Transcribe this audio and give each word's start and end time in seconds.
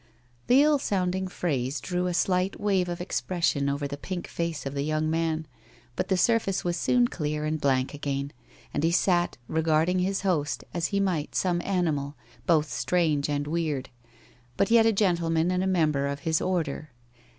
The 0.47 0.63
ill 0.63 0.79
sounding 0.79 1.27
phrase 1.27 1.79
drew 1.79 2.07
a 2.07 2.15
slight 2.15 2.59
wave 2.59 2.89
of 2.89 3.01
expres 3.01 3.45
sion 3.45 3.69
over 3.69 3.87
the 3.87 3.97
pink 3.99 4.25
face 4.25 4.65
of 4.65 4.73
the 4.73 4.81
young 4.81 5.11
man, 5.11 5.45
but 5.95 6.07
the 6.07 6.17
surface 6.17 6.63
was 6.63 6.75
soon 6.75 7.07
clear 7.07 7.45
and 7.45 7.61
blank 7.61 7.93
again, 7.93 8.33
and 8.73 8.83
he 8.83 8.89
sat 8.89 9.37
regarding 9.47 9.99
his 9.99 10.21
host 10.21 10.63
as 10.73 10.87
he 10.87 10.99
might 10.99 11.35
some 11.35 11.61
animal, 11.63 12.15
both 12.47 12.67
strange 12.71 13.29
and 13.29 13.45
weird, 13.45 13.89
but 14.57 14.71
yet 14.71 14.87
a 14.87 14.91
gentleman 14.91 15.51
and 15.51 15.63
a 15.63 15.67
member 15.67 16.07
of 16.07 16.21
his 16.21 16.41
order. 16.41 16.89